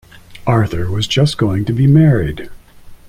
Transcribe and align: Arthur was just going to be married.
Arthur 0.47 0.89
was 0.89 1.05
just 1.05 1.37
going 1.37 1.63
to 1.63 1.73
be 1.73 1.85
married. 1.85 2.49